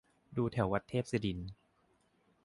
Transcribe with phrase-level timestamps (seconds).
[0.37, 1.49] ดูแถววัดเทพศิรินทร์